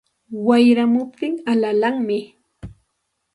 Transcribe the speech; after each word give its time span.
Wayramuptin 0.45 1.35
alalanmi 1.51 2.19